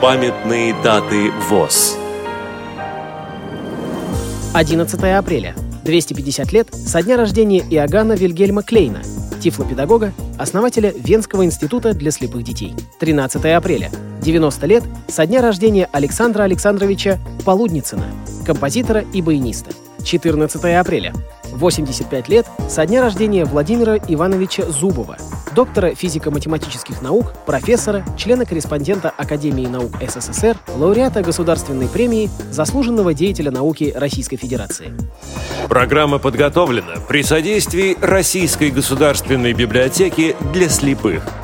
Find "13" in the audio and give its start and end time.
12.98-13.44